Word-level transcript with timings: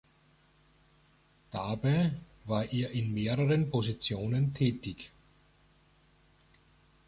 Dabei 1.51 2.11
war 2.45 2.71
er 2.73 2.89
in 2.89 3.13
mehreren 3.13 3.69
Positionen 3.69 4.51
tätig. 4.55 5.11